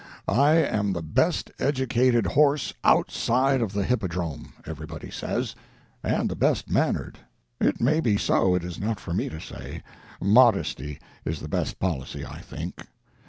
I 0.27 0.53
am 0.53 0.93
the 0.93 1.03
best 1.03 1.51
educated 1.59 2.25
horse 2.25 2.73
outside 2.83 3.61
of 3.61 3.73
the 3.73 3.83
hippodrome, 3.83 4.51
everybody 4.65 5.11
says, 5.11 5.53
and 6.01 6.27
the 6.27 6.35
best 6.35 6.71
mannered. 6.71 7.19
It 7.59 7.79
may 7.79 7.99
be 7.99 8.17
so, 8.17 8.55
it 8.55 8.63
is 8.63 8.79
not 8.79 8.99
for 8.99 9.13
me 9.13 9.29
to 9.29 9.39
say; 9.39 9.83
modesty 10.19 10.97
is 11.23 11.39
the 11.39 11.47
best 11.47 11.77
policy, 11.79 12.25
I 12.25 12.39
think. 12.39 12.87